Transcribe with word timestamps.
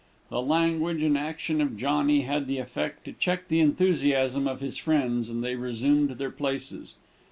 The 0.31 0.41
language 0.41 1.03
and 1.03 1.15
action 1.15 1.61
of 1.61 1.77
Johnny 1.77 2.21
had 2.21 2.47
the 2.47 2.57
effect 2.57 3.05
to 3.05 3.11
check 3.13 3.49
the 3.49 3.59
enthusiasm 3.59 4.47
of 4.47 4.59
his 4.59 4.77
friends, 4.77 5.29
and 5.29 5.43
they 5.43 5.53
resumed 5.55 6.09
their 6.17 6.31
places. 6.31 6.95